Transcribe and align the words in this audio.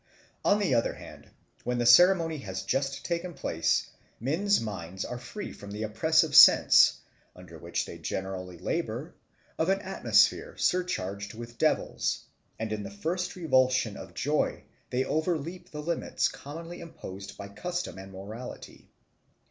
On 0.43 0.57
the 0.57 0.73
other 0.73 0.95
hand, 0.95 1.29
when 1.63 1.77
the 1.77 1.85
ceremony 1.85 2.39
has 2.39 2.63
just 2.63 3.05
taken 3.05 3.35
place, 3.35 3.91
men's 4.19 4.59
minds 4.59 5.05
are 5.05 5.19
freed 5.19 5.55
from 5.57 5.69
the 5.69 5.83
oppressive 5.83 6.33
sense, 6.35 7.01
under 7.35 7.59
which 7.59 7.85
they 7.85 7.99
generally 7.99 8.57
labour, 8.57 9.13
of 9.59 9.69
an 9.69 9.79
atmosphere 9.83 10.57
surcharged 10.57 11.35
with 11.35 11.59
devils; 11.59 12.23
and 12.57 12.73
in 12.73 12.81
the 12.81 12.89
first 12.89 13.35
revulsion 13.35 13.95
of 13.95 14.15
joy 14.15 14.63
they 14.89 15.05
overleap 15.05 15.69
the 15.69 15.83
limits 15.83 16.29
commonly 16.29 16.79
imposed 16.81 17.37
by 17.37 17.47
custom 17.47 17.99
and 17.99 18.11
morality. 18.11 18.89